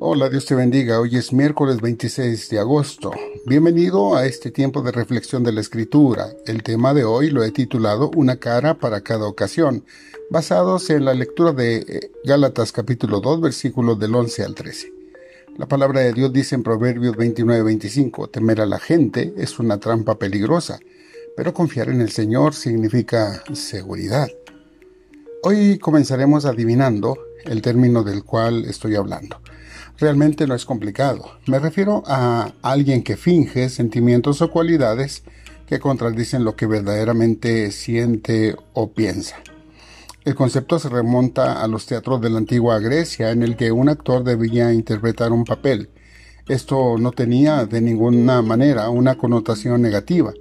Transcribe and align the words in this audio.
Hola, 0.00 0.28
Dios 0.28 0.46
te 0.46 0.54
bendiga. 0.54 1.00
Hoy 1.00 1.16
es 1.16 1.32
miércoles 1.32 1.80
26 1.80 2.50
de 2.50 2.60
agosto. 2.60 3.10
Bienvenido 3.46 4.14
a 4.14 4.26
este 4.26 4.52
tiempo 4.52 4.80
de 4.80 4.92
reflexión 4.92 5.42
de 5.42 5.50
la 5.50 5.60
escritura. 5.60 6.28
El 6.46 6.62
tema 6.62 6.94
de 6.94 7.02
hoy 7.02 7.30
lo 7.30 7.42
he 7.42 7.50
titulado 7.50 8.08
Una 8.14 8.36
cara 8.36 8.74
para 8.74 9.00
cada 9.00 9.26
ocasión, 9.26 9.84
basados 10.30 10.88
en 10.90 11.04
la 11.04 11.14
lectura 11.14 11.50
de 11.50 11.78
eh, 11.78 12.12
Gálatas 12.24 12.70
capítulo 12.70 13.18
2 13.18 13.40
versículos 13.40 13.98
del 13.98 14.14
11 14.14 14.44
al 14.44 14.54
13. 14.54 14.92
La 15.56 15.66
palabra 15.66 16.02
de 16.02 16.12
Dios 16.12 16.32
dice 16.32 16.54
en 16.54 16.62
Proverbios 16.62 17.16
29-25, 17.16 18.30
temer 18.30 18.60
a 18.60 18.66
la 18.66 18.78
gente 18.78 19.34
es 19.36 19.58
una 19.58 19.80
trampa 19.80 20.16
peligrosa, 20.16 20.78
pero 21.36 21.52
confiar 21.52 21.88
en 21.88 22.02
el 22.02 22.12
Señor 22.12 22.54
significa 22.54 23.42
seguridad. 23.52 24.28
Hoy 25.42 25.76
comenzaremos 25.78 26.44
adivinando 26.44 27.18
el 27.44 27.62
término 27.62 28.04
del 28.04 28.22
cual 28.22 28.64
estoy 28.64 28.94
hablando 28.94 29.40
realmente 29.98 30.46
no 30.46 30.54
es 30.54 30.64
complicado. 30.64 31.38
Me 31.46 31.58
refiero 31.58 32.02
a 32.06 32.52
alguien 32.62 33.02
que 33.02 33.16
finge 33.16 33.68
sentimientos 33.68 34.40
o 34.42 34.50
cualidades 34.50 35.22
que 35.66 35.78
contradicen 35.78 36.44
lo 36.44 36.56
que 36.56 36.66
verdaderamente 36.66 37.70
siente 37.72 38.56
o 38.72 38.92
piensa. 38.92 39.36
El 40.24 40.34
concepto 40.34 40.78
se 40.78 40.88
remonta 40.88 41.62
a 41.62 41.68
los 41.68 41.86
teatros 41.86 42.20
de 42.20 42.30
la 42.30 42.38
antigua 42.38 42.78
Grecia 42.80 43.30
en 43.30 43.42
el 43.42 43.56
que 43.56 43.72
un 43.72 43.88
actor 43.88 44.24
debía 44.24 44.72
interpretar 44.72 45.32
un 45.32 45.44
papel. 45.44 45.90
Esto 46.48 46.96
no 46.98 47.12
tenía 47.12 47.66
de 47.66 47.80
ninguna 47.80 48.40
manera 48.40 48.88
una 48.88 49.16
connotación 49.16 49.82
negativa, 49.82 50.32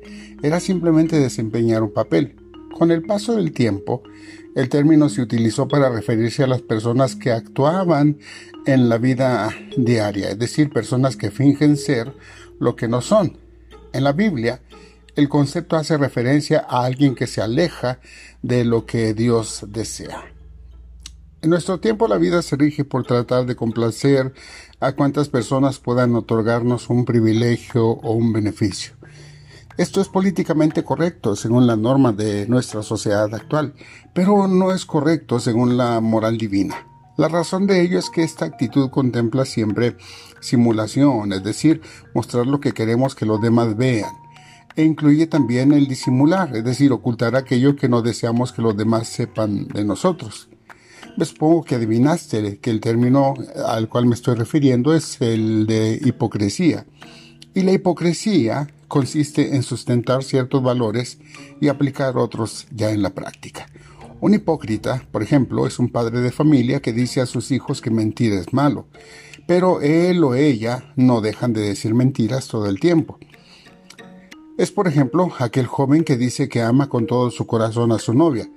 era 0.42 0.60
simplemente 0.60 1.20
desempeñar 1.20 1.84
un 1.84 1.92
papel. 1.92 2.36
Con 2.78 2.92
el 2.92 3.02
paso 3.02 3.36
del 3.36 3.52
tiempo, 3.52 4.04
el 4.58 4.70
término 4.70 5.08
se 5.08 5.22
utilizó 5.22 5.68
para 5.68 5.88
referirse 5.88 6.44
a 6.44 6.48
las 6.48 6.64
personas 6.64 7.16
que 7.16 7.32
actuaban 7.32 8.18
en 8.66 8.90
la 8.90 8.98
vida 8.98 9.50
diaria, 9.78 10.32
es 10.32 10.40
decir, 10.40 10.72
personas 10.72 11.16
que 11.16 11.30
fingen 11.30 11.78
ser 11.78 12.12
lo 12.60 12.76
que 12.76 12.88
no 12.88 13.02
son. 13.02 13.38
En 13.94 14.04
la 14.04 14.14
Biblia, 14.14 14.60
el 15.16 15.30
concepto 15.30 15.76
hace 15.76 15.96
referencia 15.96 16.66
a 16.68 16.86
alguien 16.86 17.14
que 17.14 17.28
se 17.28 17.40
aleja 17.40 18.00
de 18.42 18.66
lo 18.66 18.88
que 18.88 19.14
Dios 19.14 19.64
desea. 19.68 20.26
En 21.44 21.52
nuestro 21.52 21.80
tiempo 21.80 22.08
la 22.08 22.18
vida 22.18 22.42
se 22.42 22.56
rige 22.56 22.84
por 22.84 23.06
tratar 23.06 23.46
de 23.46 23.56
complacer 23.56 24.34
a 24.80 24.94
cuantas 24.94 25.30
personas 25.30 25.78
puedan 25.78 26.16
otorgarnos 26.16 26.90
un 26.90 27.06
privilegio 27.06 27.86
o 27.86 28.14
un 28.14 28.34
beneficio. 28.34 28.97
Esto 29.78 30.02
es 30.02 30.08
políticamente 30.08 30.84
correcto 30.84 31.36
según 31.36 31.68
las 31.68 31.78
normas 31.78 32.18
de 32.18 32.48
nuestra 32.48 32.82
sociedad 32.82 33.34
actual, 33.36 33.76
pero 34.12 34.48
no 34.48 34.74
es 34.74 34.88
correcto 34.88 35.40
según 35.40 35.78
la 35.78 36.02
moral 36.02 36.40
divina. 36.40 36.88
La 37.16 37.28
razón 37.28 37.68
de 37.68 37.82
ello 37.82 38.00
es 38.00 38.10
que 38.10 38.24
esta 38.24 38.46
actitud 38.46 38.90
contempla 38.90 39.46
siempre 39.46 39.96
simulación, 40.40 41.32
es 41.32 41.44
decir, 41.44 41.82
mostrar 42.16 42.48
lo 42.48 42.60
que 42.60 42.72
queremos 42.72 43.14
que 43.14 43.28
los 43.28 43.40
demás 43.40 43.78
vean, 43.78 44.12
e 44.76 44.84
incluye 44.84 45.28
también 45.28 45.72
el 45.72 45.88
disimular, 45.88 46.56
es 46.56 46.64
decir, 46.64 46.92
ocultar 46.92 47.36
aquello 47.36 47.76
que 47.76 47.88
no 47.88 48.02
deseamos 48.02 48.54
que 48.54 48.64
los 48.64 48.76
demás 48.76 49.08
sepan 49.08 49.68
de 49.68 49.86
nosotros. 49.86 50.50
Me 51.18 51.26
supongo 51.26 51.64
que 51.64 51.76
adivinaste 51.76 52.58
que 52.58 52.72
el 52.72 52.80
término 52.80 53.36
al 53.68 53.90
cual 53.90 54.08
me 54.08 54.16
estoy 54.16 54.34
refiriendo 54.34 54.96
es 54.96 55.22
el 55.22 55.68
de 55.68 56.00
hipocresía. 56.04 56.88
Y 57.54 57.62
la 57.62 57.74
hipocresía 57.74 58.68
consiste 58.88 59.56
en 59.56 59.64
sustentar 59.64 60.24
ciertos 60.24 60.64
valores 60.64 61.20
y 61.60 61.68
aplicar 61.68 62.18
otros 62.18 62.68
ya 62.72 62.92
en 62.92 63.02
la 63.02 63.12
práctica. 63.12 63.68
Un 64.20 64.34
hipócrita, 64.34 65.06
por 65.12 65.22
ejemplo, 65.22 65.68
es 65.68 65.78
un 65.78 65.90
padre 65.90 66.22
de 66.22 66.32
familia 66.32 66.82
que 66.82 66.94
dice 66.94 67.22
a 67.22 67.28
sus 67.28 67.52
hijos 67.52 67.82
que 67.82 67.92
mentir 67.92 68.34
es 68.34 68.52
malo, 68.52 68.88
pero 69.48 69.82
él 69.82 70.24
o 70.24 70.34
ella 70.34 70.92
no 70.96 71.22
dejan 71.22 71.54
de 71.54 71.62
decir 71.62 71.94
mentiras 71.94 72.48
todo 72.48 72.68
el 72.68 72.80
tiempo. 72.80 73.20
Es, 74.58 74.72
por 74.72 74.88
ejemplo, 74.88 75.32
aquel 75.38 75.68
joven 75.68 76.04
que 76.04 76.18
dice 76.18 76.50
que 76.50 76.64
ama 76.64 76.90
con 76.90 77.06
todo 77.06 77.30
su 77.30 77.46
corazón 77.46 77.92
a 77.92 78.00
su 78.00 78.16
novia, 78.16 78.50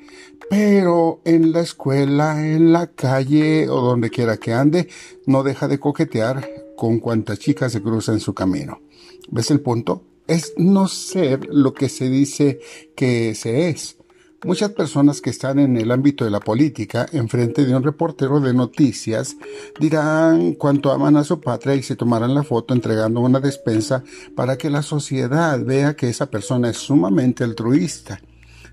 pero 0.49 1.21
en 1.27 1.53
la 1.53 1.61
escuela, 1.61 2.43
en 2.43 2.73
la 2.73 2.87
calle 2.87 3.69
o 3.69 3.83
donde 3.83 4.09
quiera 4.09 4.39
que 4.39 4.55
ande, 4.55 4.89
no 5.27 5.43
deja 5.43 5.69
de 5.69 5.79
coquetear 5.79 6.49
con 6.75 7.01
cuantas 7.01 7.39
chicas 7.39 7.73
se 7.73 7.83
cruza 7.83 8.13
en 8.13 8.21
su 8.21 8.33
camino. 8.33 8.81
¿Ves 9.31 9.51
el 9.51 9.61
punto? 9.61 10.10
Es 10.27 10.55
no 10.57 10.89
ser 10.89 11.47
lo 11.51 11.75
que 11.75 11.89
se 11.89 12.09
dice 12.09 12.61
que 12.95 13.35
se 13.35 13.69
es. 13.71 13.97
Muchas 14.43 14.71
personas 14.71 15.21
que 15.21 15.29
están 15.29 15.59
en 15.59 15.77
el 15.77 15.91
ámbito 15.91 16.25
de 16.25 16.31
la 16.31 16.41
política, 16.41 17.07
enfrente 17.13 17.67
de 17.67 17.77
un 17.77 17.83
reportero 17.83 18.41
de 18.41 18.55
noticias, 18.55 19.37
dirán 19.79 20.55
cuánto 20.55 20.93
aman 20.93 21.19
a 21.19 21.25
su 21.25 21.43
patria 21.43 21.75
y 21.75 21.83
se 21.83 21.95
tomarán 21.95 22.35
la 22.35 22.43
foto 22.43 22.73
entregando 22.73 23.21
una 23.21 23.39
despensa 23.39 24.03
para 24.35 24.57
que 24.57 24.71
la 24.71 24.81
sociedad 24.81 25.63
vea 25.63 25.95
que 25.95 26.09
esa 26.09 26.31
persona 26.31 26.71
es 26.71 26.79
sumamente 26.79 27.45
altruista. 27.45 28.23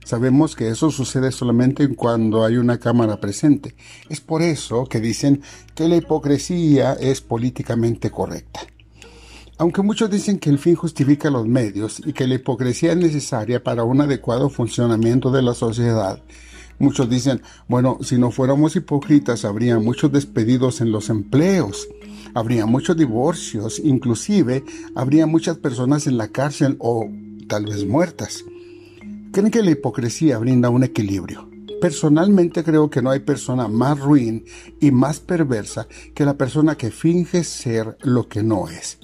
Sabemos 0.05 0.55
que 0.55 0.69
eso 0.69 0.89
sucede 0.89 1.33
solamente 1.33 1.93
cuando 1.93 2.45
hay 2.45 2.55
una 2.55 2.79
cámara 2.79 3.19
presente. 3.19 3.75
Es 4.07 4.21
por 4.21 4.41
eso 4.41 4.85
que 4.85 5.01
dicen 5.01 5.41
que 5.75 5.89
la 5.89 5.97
hipocresía 5.97 6.93
es 6.93 7.19
políticamente 7.19 8.09
correcta. 8.09 8.61
Aunque 9.59 9.81
muchos 9.81 10.11
dicen 10.11 10.37
que 10.37 10.51
el 10.51 10.59
fin 10.59 10.75
justifica 10.75 11.31
los 11.31 11.47
medios 11.47 11.99
y 12.05 12.13
que 12.13 12.27
la 12.27 12.35
hipocresía 12.35 12.91
es 12.91 12.97
necesaria 12.97 13.63
para 13.63 13.83
un 13.83 13.99
adecuado 14.01 14.51
funcionamiento 14.51 15.31
de 15.31 15.41
la 15.41 15.55
sociedad, 15.55 16.21
muchos 16.77 17.09
dicen, 17.09 17.41
bueno, 17.67 17.97
si 18.01 18.19
no 18.19 18.29
fuéramos 18.29 18.75
hipócritas 18.75 19.45
habría 19.45 19.79
muchos 19.79 20.11
despedidos 20.11 20.79
en 20.79 20.91
los 20.91 21.09
empleos, 21.09 21.87
habría 22.35 22.67
muchos 22.67 22.95
divorcios, 22.97 23.79
inclusive 23.83 24.63
habría 24.93 25.25
muchas 25.25 25.57
personas 25.57 26.05
en 26.05 26.17
la 26.17 26.27
cárcel 26.27 26.75
o 26.77 27.09
tal 27.47 27.65
vez 27.65 27.83
muertas. 27.83 28.43
¿Creen 29.31 29.49
que 29.49 29.63
la 29.63 29.71
hipocresía 29.71 30.37
brinda 30.37 30.69
un 30.69 30.83
equilibrio? 30.83 31.49
Personalmente 31.81 32.63
creo 32.63 32.91
que 32.91 33.01
no 33.01 33.09
hay 33.09 33.21
persona 33.21 33.67
más 33.67 33.99
ruin 33.99 34.45
y 34.79 34.91
más 34.91 35.19
perversa 35.19 35.87
que 36.13 36.25
la 36.25 36.35
persona 36.35 36.75
que 36.75 36.91
finge 36.91 37.43
ser 37.43 37.97
lo 38.01 38.27
que 38.27 38.43
no 38.43 38.69
es. 38.69 38.99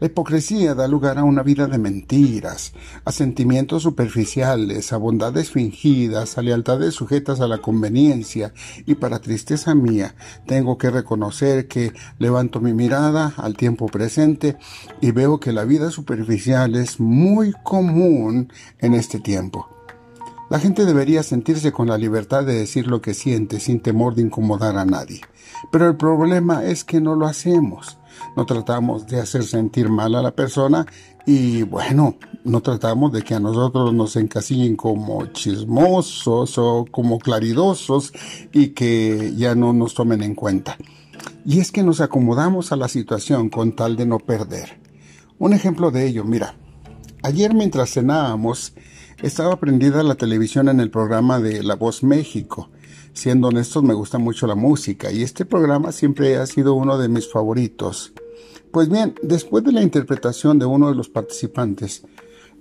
La 0.00 0.06
hipocresía 0.06 0.76
da 0.76 0.86
lugar 0.86 1.18
a 1.18 1.24
una 1.24 1.42
vida 1.42 1.66
de 1.66 1.78
mentiras, 1.78 2.72
a 3.04 3.10
sentimientos 3.10 3.82
superficiales, 3.82 4.92
a 4.92 4.96
bondades 4.96 5.50
fingidas, 5.50 6.38
a 6.38 6.42
lealtades 6.42 6.94
sujetas 6.94 7.40
a 7.40 7.48
la 7.48 7.58
conveniencia, 7.58 8.52
y 8.86 8.94
para 8.94 9.18
tristeza 9.18 9.74
mía, 9.74 10.14
tengo 10.46 10.78
que 10.78 10.90
reconocer 10.90 11.66
que 11.66 11.92
levanto 12.20 12.60
mi 12.60 12.74
mirada 12.74 13.34
al 13.36 13.56
tiempo 13.56 13.86
presente 13.86 14.56
y 15.00 15.10
veo 15.10 15.40
que 15.40 15.52
la 15.52 15.64
vida 15.64 15.90
superficial 15.90 16.76
es 16.76 17.00
muy 17.00 17.52
común 17.64 18.52
en 18.78 18.94
este 18.94 19.18
tiempo. 19.18 19.68
La 20.48 20.60
gente 20.60 20.86
debería 20.86 21.22
sentirse 21.24 21.72
con 21.72 21.88
la 21.88 21.98
libertad 21.98 22.44
de 22.44 22.54
decir 22.54 22.86
lo 22.86 23.02
que 23.02 23.14
siente 23.14 23.58
sin 23.58 23.80
temor 23.80 24.14
de 24.14 24.22
incomodar 24.22 24.78
a 24.78 24.84
nadie. 24.84 25.20
Pero 25.70 25.88
el 25.88 25.96
problema 25.96 26.64
es 26.64 26.84
que 26.84 27.00
no 27.00 27.16
lo 27.16 27.26
hacemos. 27.26 27.97
No 28.36 28.46
tratamos 28.46 29.06
de 29.06 29.20
hacer 29.20 29.44
sentir 29.44 29.88
mal 29.88 30.14
a 30.14 30.22
la 30.22 30.32
persona 30.32 30.86
y 31.26 31.62
bueno, 31.62 32.16
no 32.44 32.62
tratamos 32.62 33.12
de 33.12 33.22
que 33.22 33.34
a 33.34 33.40
nosotros 33.40 33.92
nos 33.92 34.16
encasillen 34.16 34.76
como 34.76 35.26
chismosos 35.26 36.56
o 36.58 36.86
como 36.90 37.18
claridosos 37.18 38.12
y 38.52 38.68
que 38.68 39.34
ya 39.36 39.54
no 39.54 39.72
nos 39.72 39.94
tomen 39.94 40.22
en 40.22 40.34
cuenta. 40.34 40.76
Y 41.44 41.60
es 41.60 41.72
que 41.72 41.82
nos 41.82 42.00
acomodamos 42.00 42.72
a 42.72 42.76
la 42.76 42.88
situación 42.88 43.50
con 43.50 43.76
tal 43.76 43.96
de 43.96 44.06
no 44.06 44.18
perder. 44.18 44.80
Un 45.38 45.52
ejemplo 45.52 45.90
de 45.90 46.06
ello, 46.06 46.24
mira, 46.24 46.54
ayer 47.22 47.54
mientras 47.54 47.92
cenábamos, 47.92 48.72
estaba 49.22 49.58
prendida 49.58 50.02
la 50.02 50.14
televisión 50.14 50.68
en 50.68 50.80
el 50.80 50.90
programa 50.90 51.40
de 51.40 51.62
La 51.62 51.74
Voz 51.74 52.02
México. 52.02 52.70
Siendo 53.12 53.48
honestos, 53.48 53.82
me 53.82 53.94
gusta 53.94 54.18
mucho 54.18 54.46
la 54.46 54.54
música 54.54 55.10
y 55.10 55.22
este 55.22 55.44
programa 55.44 55.92
siempre 55.92 56.36
ha 56.36 56.46
sido 56.46 56.74
uno 56.74 56.98
de 56.98 57.08
mis 57.08 57.30
favoritos. 57.30 58.12
Pues 58.70 58.88
bien, 58.88 59.14
después 59.22 59.64
de 59.64 59.72
la 59.72 59.82
interpretación 59.82 60.58
de 60.58 60.66
uno 60.66 60.88
de 60.88 60.94
los 60.94 61.08
participantes, 61.08 62.04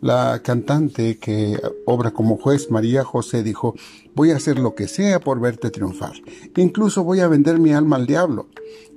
la 0.01 0.41
cantante 0.43 1.17
que 1.17 1.59
obra 1.85 2.11
como 2.11 2.37
juez, 2.37 2.69
María 2.69 3.03
José, 3.03 3.43
dijo, 3.43 3.75
voy 4.13 4.31
a 4.31 4.37
hacer 4.37 4.59
lo 4.59 4.75
que 4.75 4.87
sea 4.87 5.19
por 5.19 5.39
verte 5.39 5.71
triunfar. 5.71 6.13
Incluso 6.55 7.03
voy 7.03 7.19
a 7.19 7.27
vender 7.27 7.59
mi 7.59 7.73
alma 7.73 7.95
al 7.95 8.05
diablo. 8.05 8.47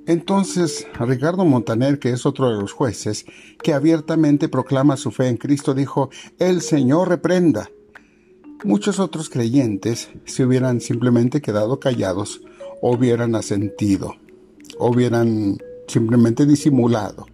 Entonces, 0.07 0.87
Ricardo 0.99 1.45
Montaner, 1.45 1.99
que 1.99 2.11
es 2.11 2.25
otro 2.25 2.49
de 2.49 2.59
los 2.59 2.71
jueces, 2.71 3.25
que 3.61 3.73
abiertamente 3.73 4.47
proclama 4.47 4.97
su 4.97 5.11
fe 5.11 5.27
en 5.27 5.37
Cristo, 5.37 5.73
dijo, 5.73 6.09
el 6.39 6.61
Señor 6.61 7.09
reprenda. 7.09 7.69
Muchos 8.63 8.99
otros 8.99 9.29
creyentes 9.29 10.09
se 10.25 10.45
hubieran 10.45 10.81
simplemente 10.81 11.41
quedado 11.41 11.79
callados 11.79 12.41
o 12.79 12.93
hubieran 12.93 13.33
asentido, 13.33 14.17
o 14.77 14.91
hubieran 14.91 15.57
simplemente 15.87 16.45
disimulado. 16.45 17.25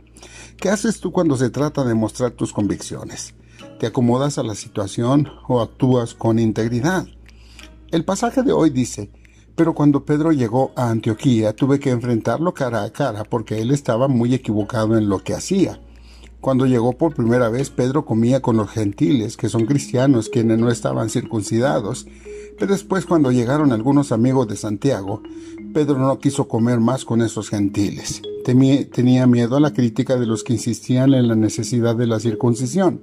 ¿Qué 0.55 0.69
haces 0.69 1.01
tú 1.01 1.11
cuando 1.11 1.35
se 1.35 1.49
trata 1.49 1.83
de 1.83 1.95
mostrar 1.95 2.31
tus 2.31 2.53
convicciones? 2.53 3.33
¿Te 3.77 3.87
acomodas 3.87 4.37
a 4.37 4.43
la 4.43 4.55
situación 4.55 5.27
o 5.49 5.59
actúas 5.59 6.13
con 6.13 6.39
integridad? 6.39 7.05
El 7.91 8.05
pasaje 8.05 8.41
de 8.41 8.53
hoy 8.53 8.69
dice, 8.69 9.11
Pero 9.53 9.73
cuando 9.73 10.05
Pedro 10.05 10.31
llegó 10.31 10.71
a 10.77 10.89
Antioquía 10.89 11.53
tuve 11.53 11.77
que 11.77 11.89
enfrentarlo 11.89 12.53
cara 12.53 12.83
a 12.83 12.91
cara 12.91 13.25
porque 13.25 13.59
él 13.61 13.71
estaba 13.71 14.07
muy 14.07 14.33
equivocado 14.33 14.97
en 14.97 15.09
lo 15.09 15.19
que 15.19 15.33
hacía. 15.33 15.81
Cuando 16.41 16.65
llegó 16.65 16.93
por 16.93 17.15
primera 17.15 17.49
vez, 17.49 17.69
Pedro 17.69 18.05
comía 18.05 18.41
con 18.41 18.57
los 18.57 18.69
gentiles, 18.69 19.37
que 19.37 19.49
son 19.49 19.65
cristianos, 19.65 20.29
quienes 20.29 20.59
no 20.59 20.69
estaban 20.69 21.09
circuncidados. 21.09 22.07
Pero 22.57 22.71
después, 22.71 23.05
cuando 23.05 23.31
llegaron 23.31 23.71
algunos 23.71 24.11
amigos 24.11 24.47
de 24.47 24.55
Santiago, 24.55 25.21
Pedro 25.73 25.97
no 25.97 26.19
quiso 26.19 26.47
comer 26.47 26.79
más 26.79 27.05
con 27.05 27.21
esos 27.21 27.49
gentiles. 27.49 28.21
tenía 28.43 29.27
miedo 29.27 29.57
a 29.57 29.59
la 29.59 29.73
crítica 29.73 30.15
de 30.17 30.25
los 30.25 30.43
que 30.43 30.53
insistían 30.53 31.13
en 31.13 31.27
la 31.27 31.35
necesidad 31.35 31.95
de 31.95 32.07
la 32.07 32.19
circuncisión. 32.19 33.01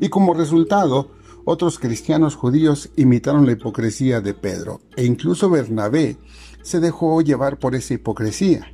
Y 0.00 0.08
como 0.08 0.34
resultado, 0.34 1.10
otros 1.44 1.78
cristianos 1.78 2.36
judíos 2.36 2.90
imitaron 2.96 3.46
la 3.46 3.52
hipocresía 3.52 4.20
de 4.20 4.34
Pedro, 4.34 4.80
e 4.96 5.04
incluso 5.04 5.50
Bernabé 5.50 6.16
se 6.62 6.80
dejó 6.80 7.20
llevar 7.20 7.58
por 7.58 7.74
esa 7.74 7.94
hipocresía. 7.94 8.71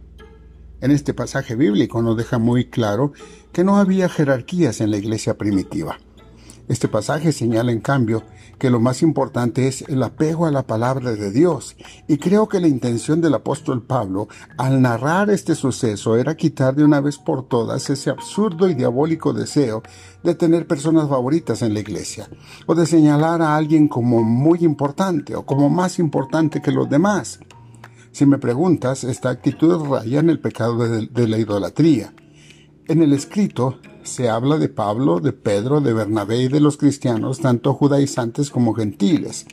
En 0.80 0.92
este 0.92 1.12
pasaje 1.12 1.56
bíblico 1.56 2.02
nos 2.02 2.16
deja 2.16 2.38
muy 2.38 2.66
claro 2.66 3.12
que 3.52 3.64
no 3.64 3.78
había 3.78 4.08
jerarquías 4.08 4.80
en 4.80 4.92
la 4.92 4.96
iglesia 4.96 5.36
primitiva. 5.36 5.98
Este 6.68 6.86
pasaje 6.86 7.32
señala, 7.32 7.72
en 7.72 7.80
cambio, 7.80 8.22
que 8.58 8.70
lo 8.70 8.78
más 8.78 9.02
importante 9.02 9.66
es 9.66 9.82
el 9.88 10.02
apego 10.02 10.46
a 10.46 10.50
la 10.50 10.66
palabra 10.66 11.12
de 11.12 11.32
Dios, 11.32 11.76
y 12.06 12.18
creo 12.18 12.46
que 12.46 12.60
la 12.60 12.68
intención 12.68 13.20
del 13.20 13.34
apóstol 13.34 13.82
Pablo, 13.82 14.28
al 14.58 14.82
narrar 14.82 15.30
este 15.30 15.54
suceso, 15.54 16.16
era 16.16 16.36
quitar 16.36 16.76
de 16.76 16.84
una 16.84 17.00
vez 17.00 17.16
por 17.16 17.48
todas 17.48 17.88
ese 17.88 18.10
absurdo 18.10 18.68
y 18.68 18.74
diabólico 18.74 19.32
deseo 19.32 19.82
de 20.22 20.34
tener 20.34 20.66
personas 20.66 21.08
favoritas 21.08 21.62
en 21.62 21.72
la 21.72 21.80
iglesia, 21.80 22.28
o 22.66 22.74
de 22.74 22.86
señalar 22.86 23.40
a 23.40 23.56
alguien 23.56 23.88
como 23.88 24.22
muy 24.22 24.58
importante 24.60 25.34
o 25.34 25.46
como 25.46 25.70
más 25.70 25.98
importante 25.98 26.60
que 26.60 26.70
los 26.70 26.88
demás. 26.88 27.40
Si 28.12 28.26
me 28.26 28.38
preguntas, 28.38 29.04
esta 29.04 29.30
actitud 29.30 29.86
raya 29.88 30.20
en 30.20 30.30
el 30.30 30.40
pecado 30.40 30.78
de, 30.78 31.28
la 31.28 31.38
idolatría. 31.38 32.14
En 32.86 33.02
el 33.02 33.12
escrito 33.12 33.78
se 34.02 34.28
habla 34.28 34.58
de 34.58 34.68
Pablo, 34.68 35.20
de 35.20 35.32
Pedro, 35.32 35.80
de 35.80 35.92
Bernabé 35.92 36.42
y 36.42 36.48
de 36.48 36.60
los 36.60 36.76
cristianos, 36.76 37.40
tanto 37.40 37.74
judaizantes 37.74 38.50
como 38.50 38.74
gentiles. 38.74 39.46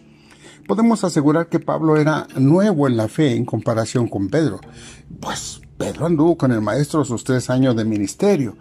Podemos 0.67 1.03
asegurar 1.03 1.49
que 1.49 1.59
Pablo 1.59 1.97
era 1.97 2.27
nuevo 2.37 2.87
en 2.87 2.97
la 2.97 3.07
fe 3.07 3.35
en 3.35 3.45
comparación 3.45 4.07
con 4.07 4.29
Pedro, 4.29 4.59
pues 5.19 5.61
Pedro 5.77 6.05
anduvo 6.05 6.37
con 6.37 6.51
el 6.51 6.61
maestro 6.61 7.03
sus 7.03 7.23
tres 7.23 7.49
años 7.49 7.75
de 7.75 7.85
ministerio 7.85 8.55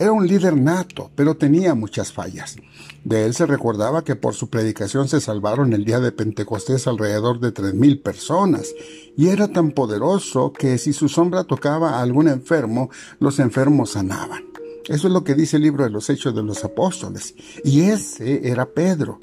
era 0.00 0.12
un 0.12 0.26
líder 0.26 0.56
nato, 0.56 1.10
pero 1.14 1.36
tenía 1.36 1.74
muchas 1.74 2.10
fallas. 2.10 2.56
De 3.04 3.26
él 3.26 3.34
se 3.34 3.44
recordaba 3.44 4.02
que 4.02 4.16
por 4.16 4.34
su 4.34 4.48
predicación 4.48 5.08
se 5.08 5.20
salvaron 5.20 5.74
el 5.74 5.84
día 5.84 6.00
de 6.00 6.10
Pentecostés 6.10 6.86
alrededor 6.86 7.38
de 7.38 7.52
tres 7.52 7.74
mil 7.74 8.00
personas, 8.00 8.74
y 9.14 9.28
era 9.28 9.48
tan 9.48 9.72
poderoso 9.72 10.54
que 10.54 10.78
si 10.78 10.94
su 10.94 11.10
sombra 11.10 11.44
tocaba 11.44 11.98
a 11.98 12.00
algún 12.00 12.28
enfermo, 12.28 12.88
los 13.18 13.38
enfermos 13.40 13.90
sanaban. 13.90 14.44
Eso 14.88 15.06
es 15.06 15.12
lo 15.12 15.22
que 15.22 15.34
dice 15.34 15.58
el 15.58 15.64
libro 15.64 15.84
de 15.84 15.90
los 15.90 16.08
Hechos 16.08 16.34
de 16.34 16.42
los 16.42 16.64
Apóstoles. 16.64 17.34
Y 17.62 17.82
ese 17.82 18.48
era 18.48 18.70
Pedro, 18.70 19.20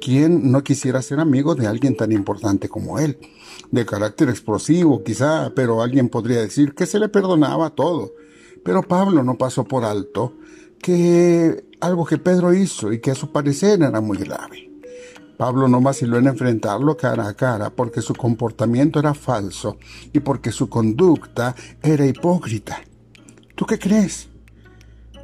quien 0.00 0.50
no 0.50 0.64
quisiera 0.64 1.02
ser 1.02 1.20
amigo 1.20 1.54
de 1.54 1.68
alguien 1.68 1.96
tan 1.96 2.10
importante 2.10 2.68
como 2.68 2.98
él. 2.98 3.16
De 3.70 3.86
carácter 3.86 4.28
explosivo, 4.28 5.04
quizá, 5.04 5.52
pero 5.54 5.82
alguien 5.82 6.08
podría 6.08 6.40
decir 6.40 6.74
que 6.74 6.86
se 6.86 6.98
le 6.98 7.08
perdonaba 7.08 7.70
todo 7.70 8.12
pero 8.66 8.82
Pablo 8.82 9.22
no 9.22 9.38
pasó 9.38 9.62
por 9.62 9.84
alto 9.84 10.34
que 10.82 11.68
algo 11.80 12.04
que 12.04 12.18
Pedro 12.18 12.52
hizo 12.52 12.92
y 12.92 12.98
que 12.98 13.12
a 13.12 13.14
su 13.14 13.30
parecer 13.30 13.80
era 13.80 14.00
muy 14.00 14.18
grave. 14.18 14.72
Pablo 15.38 15.68
no 15.68 15.80
vaciló 15.80 16.18
en 16.18 16.26
enfrentarlo 16.26 16.96
cara 16.96 17.28
a 17.28 17.34
cara 17.34 17.70
porque 17.70 18.02
su 18.02 18.12
comportamiento 18.12 18.98
era 18.98 19.14
falso 19.14 19.76
y 20.12 20.18
porque 20.18 20.50
su 20.50 20.68
conducta 20.68 21.54
era 21.80 22.06
hipócrita. 22.06 22.80
¿Tú 23.54 23.66
qué 23.66 23.78
crees? 23.78 24.30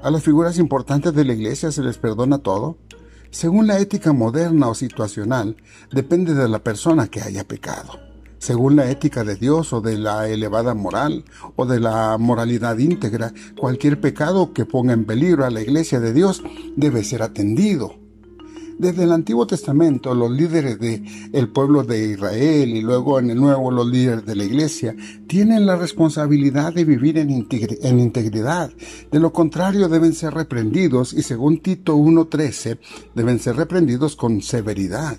¿A 0.05 0.11
las 0.13 0.23
figuras 0.23 0.57
importantes 0.59 1.13
de 1.13 1.25
la 1.25 1.33
iglesia 1.33 1.73
se 1.73 1.83
les 1.83 1.99
perdona 1.99 2.39
todo? 2.39 2.79
Según 3.33 3.67
la 3.67 3.81
ética 3.81 4.13
moderna 4.13 4.69
o 4.69 4.75
situacional, 4.77 5.57
depende 5.91 6.35
de 6.35 6.49
la 6.49 6.61
persona 6.61 7.09
que 7.09 7.23
haya 7.23 7.43
pecado 7.43 8.12
según 8.43 8.75
la 8.75 8.91
ética 8.91 9.23
de 9.23 9.37
Dios 9.37 9.73
o 9.73 9.81
de 9.81 9.97
la 9.97 10.29
elevada 10.29 10.75
moral 10.75 11.25
o 11.55 11.65
de 11.65 11.79
la 11.79 12.19
moralidad 12.19 12.77
íntegra, 12.77 13.33
cualquier 13.57 14.01
pecado 14.01 14.53
que 14.53 14.65
ponga 14.65 14.95
en 14.95 15.05
peligro 15.05 15.45
a 15.45 15.51
la 15.51 15.61
iglesia 15.61 16.01
de 16.01 16.13
Dios 16.13 16.43
debe 16.75 17.05
ser 17.05 17.23
atendido. 17.23 17.95
Desde 18.81 19.05
el 19.05 19.13
Antiguo 19.13 19.47
Testamento, 19.47 20.13
los 20.17 20.29
líderes 20.29 20.81
del 20.81 21.05
el 21.33 21.51
pueblo 21.51 21.85
de 21.85 22.05
Israel 22.05 22.71
y 22.71 22.81
luego 22.81 23.21
en 23.21 23.31
el 23.31 23.41
Nuevo 23.41 23.71
los 23.71 23.87
líderes 23.87 24.27
de 24.27 24.35
la 24.35 24.43
Iglesia 24.43 24.97
tienen 25.29 25.65
la 25.65 25.77
responsabilidad 25.77 26.75
de 26.75 26.85
vivir 26.85 27.19
en, 27.19 27.31
en 27.31 28.01
integridad. 28.01 28.73
De 29.13 29.21
lo 29.21 29.33
contrario, 29.33 29.89
deben 29.89 30.15
ser 30.15 30.35
reprendidos 30.35 31.13
y 31.13 31.23
según 31.23 31.61
Tito 31.61 31.97
1.13, 31.97 32.81
deben 33.15 33.39
ser 33.39 33.55
reprendidos 33.55 34.17
con 34.17 34.43
severidad. 34.43 35.17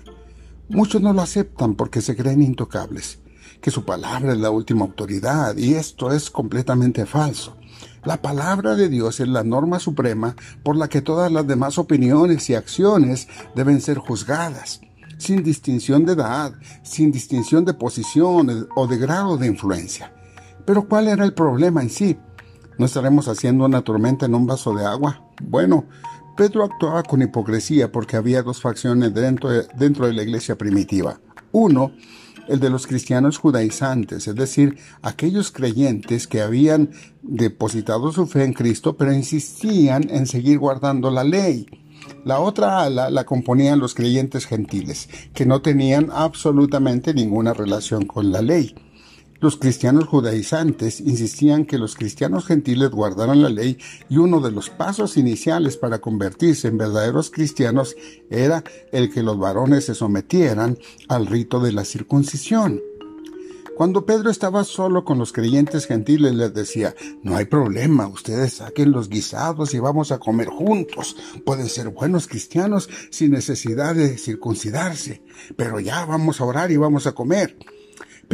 Muchos 0.68 1.02
no 1.02 1.12
lo 1.12 1.20
aceptan 1.20 1.74
porque 1.74 2.00
se 2.00 2.16
creen 2.16 2.42
intocables, 2.42 3.18
que 3.60 3.70
su 3.70 3.84
palabra 3.84 4.32
es 4.32 4.38
la 4.38 4.50
última 4.50 4.86
autoridad, 4.86 5.56
y 5.56 5.74
esto 5.74 6.10
es 6.10 6.30
completamente 6.30 7.04
falso. 7.04 7.56
La 8.04 8.22
palabra 8.22 8.74
de 8.74 8.88
Dios 8.88 9.20
es 9.20 9.28
la 9.28 9.44
norma 9.44 9.78
suprema 9.78 10.36
por 10.62 10.76
la 10.76 10.88
que 10.88 11.02
todas 11.02 11.30
las 11.30 11.46
demás 11.46 11.76
opiniones 11.76 12.48
y 12.48 12.54
acciones 12.54 13.28
deben 13.54 13.80
ser 13.82 13.98
juzgadas, 13.98 14.80
sin 15.18 15.42
distinción 15.42 16.06
de 16.06 16.12
edad, 16.12 16.54
sin 16.82 17.12
distinción 17.12 17.64
de 17.66 17.74
posición 17.74 18.68
o 18.74 18.86
de 18.86 18.96
grado 18.96 19.36
de 19.36 19.46
influencia. 19.46 20.12
Pero 20.64 20.88
¿cuál 20.88 21.08
era 21.08 21.24
el 21.24 21.34
problema 21.34 21.82
en 21.82 21.90
sí? 21.90 22.18
¿No 22.78 22.86
estaremos 22.86 23.28
haciendo 23.28 23.66
una 23.66 23.82
tormenta 23.82 24.26
en 24.26 24.34
un 24.34 24.46
vaso 24.46 24.74
de 24.74 24.84
agua? 24.84 25.22
Bueno, 25.42 25.84
Pedro 26.36 26.64
actuaba 26.64 27.02
con 27.04 27.22
hipocresía 27.22 27.92
porque 27.92 28.16
había 28.16 28.42
dos 28.42 28.60
facciones 28.60 29.14
dentro 29.14 29.50
de, 29.50 29.66
dentro 29.76 30.06
de 30.06 30.14
la 30.14 30.22
iglesia 30.22 30.56
primitiva. 30.56 31.20
Uno, 31.52 31.92
el 32.48 32.58
de 32.60 32.70
los 32.70 32.86
cristianos 32.86 33.38
judaizantes, 33.38 34.26
es 34.26 34.34
decir, 34.34 34.76
aquellos 35.02 35.52
creyentes 35.52 36.26
que 36.26 36.42
habían 36.42 36.90
depositado 37.22 38.12
su 38.12 38.26
fe 38.26 38.44
en 38.44 38.52
Cristo, 38.52 38.96
pero 38.96 39.12
insistían 39.12 40.10
en 40.10 40.26
seguir 40.26 40.58
guardando 40.58 41.10
la 41.10 41.24
ley. 41.24 41.66
La 42.24 42.40
otra 42.40 42.82
ala 42.82 43.10
la 43.10 43.24
componían 43.24 43.78
los 43.78 43.94
creyentes 43.94 44.46
gentiles, 44.46 45.08
que 45.32 45.46
no 45.46 45.62
tenían 45.62 46.08
absolutamente 46.12 47.14
ninguna 47.14 47.54
relación 47.54 48.06
con 48.06 48.32
la 48.32 48.42
ley. 48.42 48.74
Los 49.44 49.58
cristianos 49.58 50.06
judaizantes 50.06 51.00
insistían 51.00 51.66
que 51.66 51.76
los 51.76 51.96
cristianos 51.96 52.46
gentiles 52.46 52.88
guardaran 52.88 53.42
la 53.42 53.50
ley 53.50 53.76
y 54.08 54.16
uno 54.16 54.40
de 54.40 54.50
los 54.50 54.70
pasos 54.70 55.18
iniciales 55.18 55.76
para 55.76 56.00
convertirse 56.00 56.68
en 56.68 56.78
verdaderos 56.78 57.30
cristianos 57.30 57.94
era 58.30 58.64
el 58.90 59.12
que 59.12 59.22
los 59.22 59.38
varones 59.38 59.84
se 59.84 59.94
sometieran 59.94 60.78
al 61.08 61.26
rito 61.26 61.60
de 61.60 61.72
la 61.72 61.84
circuncisión. 61.84 62.80
Cuando 63.76 64.06
Pedro 64.06 64.30
estaba 64.30 64.64
solo 64.64 65.04
con 65.04 65.18
los 65.18 65.34
creyentes 65.34 65.86
gentiles 65.86 66.34
les 66.34 66.54
decía, 66.54 66.94
no 67.22 67.36
hay 67.36 67.44
problema, 67.44 68.06
ustedes 68.06 68.54
saquen 68.54 68.92
los 68.92 69.10
guisados 69.10 69.74
y 69.74 69.78
vamos 69.78 70.10
a 70.10 70.20
comer 70.20 70.48
juntos. 70.48 71.16
Pueden 71.44 71.68
ser 71.68 71.90
buenos 71.90 72.28
cristianos 72.28 72.88
sin 73.10 73.32
necesidad 73.32 73.94
de 73.94 74.16
circuncidarse, 74.16 75.22
pero 75.54 75.80
ya 75.80 76.06
vamos 76.06 76.40
a 76.40 76.44
orar 76.44 76.70
y 76.70 76.78
vamos 76.78 77.06
a 77.06 77.12
comer. 77.12 77.58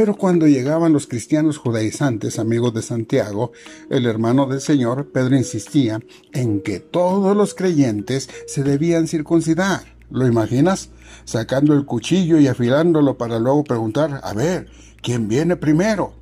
Pero 0.01 0.17
cuando 0.17 0.47
llegaban 0.47 0.95
los 0.95 1.07
cristianos 1.07 1.59
judaizantes, 1.59 2.39
amigos 2.39 2.73
de 2.73 2.81
Santiago, 2.81 3.53
el 3.91 4.07
hermano 4.07 4.47
del 4.47 4.63
Señor, 4.63 5.13
Pedro 5.13 5.37
insistía 5.37 6.01
en 6.33 6.63
que 6.63 6.81
todos 6.81 7.37
los 7.37 7.53
creyentes 7.53 8.31
se 8.47 8.63
debían 8.63 9.09
circuncidar. 9.09 9.83
¿Lo 10.11 10.27
imaginas? 10.27 10.89
Sacando 11.27 11.75
el 11.75 11.85
cuchillo 11.85 12.39
y 12.39 12.47
afilándolo 12.47 13.19
para 13.19 13.39
luego 13.39 13.63
preguntar, 13.63 14.23
a 14.25 14.33
ver, 14.33 14.71
¿quién 15.03 15.29
viene 15.29 15.57
primero? 15.57 16.15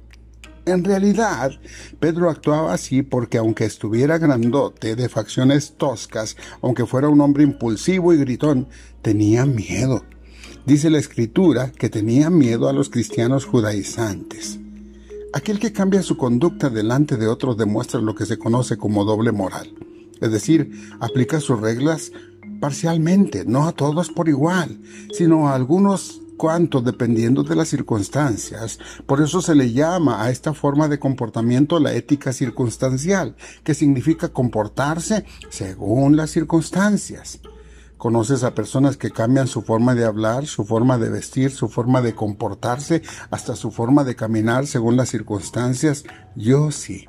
En 0.66 0.82
realidad, 0.82 1.52
Pedro 2.00 2.30
actuaba 2.30 2.75
así 2.75 3.02
porque 3.02 3.38
aunque 3.38 3.64
estuviera 3.64 4.18
grandote, 4.18 4.97
de 4.97 5.08
facciones 5.08 5.75
toscas, 5.76 6.37
aunque 6.62 6.85
fuera 6.85 7.08
un 7.08 7.20
hombre 7.20 7.44
impulsivo 7.44 8.12
y 8.12 8.16
gritón, 8.16 8.66
tenía 9.02 9.47
miedo. 9.47 10.02
Dice 10.68 10.90
la 10.90 10.98
escritura 10.98 11.72
que 11.72 11.88
tenía 11.88 12.28
miedo 12.28 12.68
a 12.68 12.75
los 12.75 12.90
cristianos 12.90 13.46
judaizantes. 13.46 14.60
Aquel 15.32 15.58
que 15.58 15.72
cambia 15.72 16.02
su 16.02 16.18
conducta 16.18 16.68
delante 16.68 17.16
de 17.16 17.26
otros 17.26 17.56
demuestra 17.56 18.02
lo 18.02 18.14
que 18.14 18.26
se 18.26 18.37
conoce 18.37 18.76
como 18.76 19.06
doble 19.06 19.32
moral, 19.32 19.72
es 20.20 20.30
decir, 20.30 20.70
aplica 21.00 21.40
sus 21.40 21.58
reglas 21.58 22.12
parcialmente, 22.60 23.46
no 23.46 23.66
a 23.66 23.72
todos 23.72 24.10
por 24.10 24.28
igual, 24.28 24.78
sino 25.10 25.48
a 25.48 25.54
algunos 25.54 26.20
cuantos 26.37 26.84
dependiendo 26.84 27.44
de 27.44 27.56
las 27.56 27.68
circunstancias. 27.68 28.78
Por 29.06 29.22
eso 29.22 29.40
se 29.40 29.54
le 29.54 29.72
llama 29.72 30.22
a 30.22 30.30
esta 30.30 30.52
forma 30.52 30.87
de 30.87 30.98
comportamiento 30.98 31.80
la 31.80 31.94
ética 31.94 32.34
circunstancial, 32.34 33.37
que 33.64 33.72
significa 33.72 34.28
comportarse 34.28 35.25
según 35.48 36.14
las 36.14 36.28
circunstancias. 36.30 37.40
Conoces 37.99 38.45
a 38.45 38.55
personas 38.55 38.97
que 38.97 39.11
cambian 39.11 39.49
su 39.49 39.62
forma 39.62 39.97
de 39.97 40.05
hablar, 40.05 40.47
su 40.47 40.64
forma 40.64 40.99
de 40.99 41.11
vestir, 41.11 41.50
su 41.50 41.69
forma 41.69 42.00
de 42.00 42.14
comportarse, 42.14 43.02
hasta 43.31 43.57
su 43.57 43.73
forma 43.73 44.05
de 44.05 44.14
caminar 44.14 44.69
según 44.69 44.97
las 44.97 45.09
circunstancias. 45.09 46.05
Yo 46.37 46.71
sí. 46.71 47.07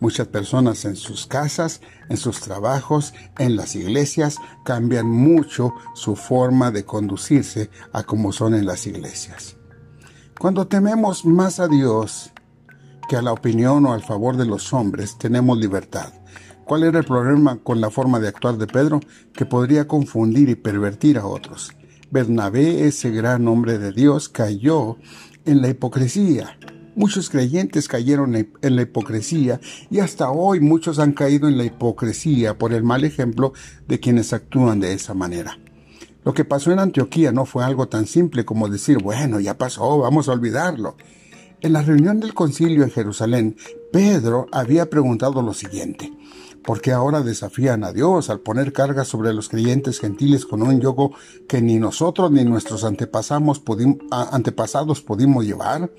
Muchas 0.00 0.26
personas 0.26 0.84
en 0.84 0.96
sus 0.96 1.26
casas, 1.26 1.80
en 2.08 2.16
sus 2.16 2.40
trabajos, 2.40 3.14
en 3.38 3.56
las 3.56 3.76
iglesias, 3.76 4.36
cambian 4.64 5.06
mucho 5.06 5.72
su 5.94 6.16
forma 6.16 6.72
de 6.72 6.84
conducirse 6.84 7.70
a 7.92 8.02
como 8.02 8.32
son 8.32 8.54
en 8.54 8.66
las 8.66 8.86
iglesias. 8.86 9.56
Cuando 10.38 10.66
tememos 10.66 11.24
más 11.24 11.60
a 11.60 11.68
Dios 11.68 12.32
que 13.08 13.16
a 13.16 13.22
la 13.22 13.32
opinión 13.32 13.86
o 13.86 13.92
al 13.92 14.02
favor 14.02 14.36
de 14.36 14.44
los 14.44 14.72
hombres, 14.72 15.16
tenemos 15.18 15.56
libertad. 15.56 16.12
¿Cuál 16.66 16.82
era 16.82 16.98
el 16.98 17.04
problema 17.04 17.58
con 17.62 17.80
la 17.80 17.90
forma 17.90 18.18
de 18.18 18.26
actuar 18.26 18.58
de 18.58 18.66
Pedro? 18.66 18.98
Que 19.32 19.46
podría 19.46 19.86
confundir 19.86 20.48
y 20.48 20.56
pervertir 20.56 21.16
a 21.16 21.24
otros. 21.24 21.70
Bernabé, 22.10 22.88
ese 22.88 23.12
gran 23.12 23.46
hombre 23.46 23.78
de 23.78 23.92
Dios, 23.92 24.28
cayó 24.28 24.96
en 25.44 25.62
la 25.62 25.68
hipocresía. 25.68 26.58
Muchos 26.96 27.30
creyentes 27.30 27.86
cayeron 27.86 28.34
en 28.34 28.74
la 28.76 28.82
hipocresía 28.82 29.60
y 29.90 30.00
hasta 30.00 30.32
hoy 30.32 30.58
muchos 30.58 30.98
han 30.98 31.12
caído 31.12 31.46
en 31.46 31.56
la 31.56 31.62
hipocresía 31.62 32.58
por 32.58 32.72
el 32.72 32.82
mal 32.82 33.04
ejemplo 33.04 33.52
de 33.86 34.00
quienes 34.00 34.32
actúan 34.32 34.80
de 34.80 34.92
esa 34.92 35.14
manera. 35.14 35.60
Lo 36.24 36.34
que 36.34 36.44
pasó 36.44 36.72
en 36.72 36.80
Antioquía 36.80 37.30
no 37.30 37.46
fue 37.46 37.62
algo 37.62 37.86
tan 37.86 38.08
simple 38.08 38.44
como 38.44 38.68
decir, 38.68 38.98
bueno, 38.98 39.38
ya 39.38 39.56
pasó, 39.56 39.98
vamos 39.98 40.28
a 40.28 40.32
olvidarlo. 40.32 40.96
En 41.60 41.72
la 41.72 41.82
reunión 41.82 42.20
del 42.20 42.34
concilio 42.34 42.82
en 42.82 42.90
Jerusalén, 42.90 43.56
Pedro 43.96 44.46
había 44.52 44.90
preguntado 44.90 45.40
lo 45.40 45.54
siguiente, 45.54 46.12
porque 46.62 46.92
ahora 46.92 47.22
desafían 47.22 47.82
a 47.82 47.94
Dios 47.94 48.28
al 48.28 48.40
poner 48.40 48.74
cargas 48.74 49.08
sobre 49.08 49.32
los 49.32 49.48
creyentes 49.48 50.00
gentiles 50.00 50.44
con 50.44 50.60
un 50.60 50.82
yogo 50.82 51.14
que 51.48 51.62
ni 51.62 51.78
nosotros 51.78 52.30
ni 52.30 52.44
nuestros 52.44 52.84
antepasados 52.84 53.60
pudimos 55.00 55.46
llevar. 55.46 55.90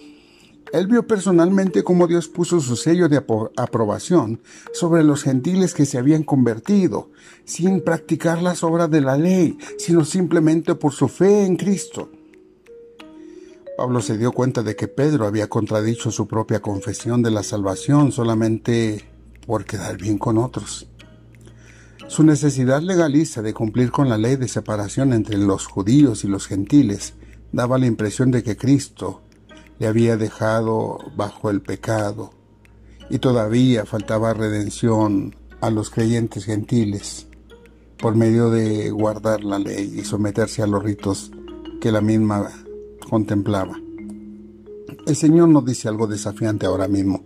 Él 0.73 0.85
vio 0.85 1.07
personalmente 1.07 1.83
cómo 1.83 2.05
Dios 2.05 2.27
puso 2.27 2.59
su 2.59 2.75
sello 2.75 3.09
de 3.09 3.17
aprobación 3.55 4.41
sobre 4.73 5.03
los 5.03 5.23
gentiles 5.23 5.73
que 5.73 5.87
se 5.87 5.97
habían 5.97 6.21
convertido, 6.21 7.09
sin 7.45 7.81
practicar 7.81 8.43
las 8.43 8.63
obras 8.63 8.91
de 8.91 9.01
la 9.01 9.17
ley, 9.17 9.57
sino 9.79 10.05
simplemente 10.05 10.75
por 10.75 10.93
su 10.93 11.07
fe 11.07 11.47
en 11.47 11.55
Cristo. 11.55 12.11
Pablo 13.77 14.01
se 14.01 14.17
dio 14.17 14.31
cuenta 14.31 14.63
de 14.63 14.75
que 14.75 14.87
Pedro 14.87 15.27
había 15.27 15.49
contradicho 15.49 16.09
su 16.09 16.27
propia 16.27 16.63
confesión 16.63 17.21
de 17.21 17.29
la 17.29 17.43
salvación 17.43 18.11
solamente 18.11 19.07
por 19.45 19.65
quedar 19.65 19.97
bien 19.97 20.17
con 20.17 20.39
otros. 20.39 20.87
Su 22.07 22.23
necesidad 22.23 22.81
legalista 22.81 23.43
de 23.43 23.53
cumplir 23.53 23.91
con 23.91 24.09
la 24.09 24.17
ley 24.17 24.35
de 24.35 24.47
separación 24.47 25.13
entre 25.13 25.37
los 25.37 25.67
judíos 25.67 26.23
y 26.23 26.27
los 26.27 26.47
gentiles 26.47 27.13
daba 27.51 27.77
la 27.77 27.85
impresión 27.85 28.31
de 28.31 28.41
que 28.41 28.57
Cristo 28.57 29.21
le 29.77 29.85
había 29.85 30.17
dejado 30.17 30.97
bajo 31.15 31.51
el 31.51 31.61
pecado 31.61 32.31
y 33.11 33.19
todavía 33.19 33.85
faltaba 33.85 34.33
redención 34.33 35.35
a 35.61 35.69
los 35.69 35.91
creyentes 35.91 36.45
gentiles 36.45 37.27
por 37.99 38.15
medio 38.15 38.49
de 38.49 38.89
guardar 38.89 39.43
la 39.43 39.59
ley 39.59 39.99
y 39.99 40.03
someterse 40.03 40.63
a 40.63 40.67
los 40.67 40.81
ritos 40.81 41.31
que 41.79 41.91
la 41.91 42.01
misma 42.01 42.49
contemplaba. 43.07 43.79
El 45.05 45.15
Señor 45.15 45.49
nos 45.49 45.65
dice 45.65 45.87
algo 45.87 46.07
desafiante 46.07 46.65
ahora 46.65 46.87
mismo. 46.87 47.23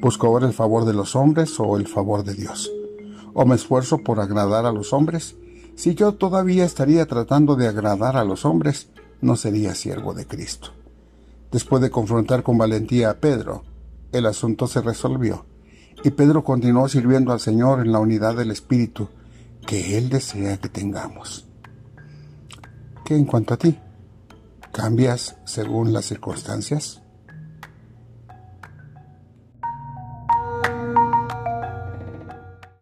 ¿Busco 0.00 0.26
ahora 0.26 0.46
el 0.46 0.52
favor 0.52 0.84
de 0.84 0.92
los 0.92 1.16
hombres 1.16 1.58
o 1.58 1.76
el 1.76 1.86
favor 1.86 2.24
de 2.24 2.34
Dios? 2.34 2.70
¿O 3.32 3.46
me 3.46 3.54
esfuerzo 3.54 3.98
por 3.98 4.20
agradar 4.20 4.66
a 4.66 4.72
los 4.72 4.92
hombres? 4.92 5.36
Si 5.76 5.94
yo 5.94 6.12
todavía 6.14 6.64
estaría 6.64 7.06
tratando 7.06 7.54
de 7.54 7.68
agradar 7.68 8.16
a 8.16 8.24
los 8.24 8.44
hombres, 8.44 8.88
no 9.20 9.36
sería 9.36 9.74
siervo 9.74 10.14
de 10.14 10.26
Cristo. 10.26 10.70
Después 11.52 11.80
de 11.80 11.90
confrontar 11.90 12.42
con 12.42 12.58
valentía 12.58 13.10
a 13.10 13.14
Pedro, 13.14 13.62
el 14.12 14.26
asunto 14.26 14.66
se 14.66 14.80
resolvió, 14.80 15.46
y 16.02 16.10
Pedro 16.10 16.44
continuó 16.44 16.88
sirviendo 16.88 17.32
al 17.32 17.40
Señor 17.40 17.80
en 17.80 17.92
la 17.92 17.98
unidad 17.98 18.36
del 18.36 18.50
Espíritu 18.50 19.08
que 19.66 19.96
Él 19.98 20.08
desea 20.08 20.58
que 20.58 20.68
tengamos. 20.68 21.46
¿Qué 23.04 23.14
en 23.14 23.24
cuanto 23.24 23.54
a 23.54 23.56
ti? 23.56 23.78
¿Cambias 24.76 25.36
según 25.46 25.94
las 25.94 26.04
circunstancias? 26.04 27.00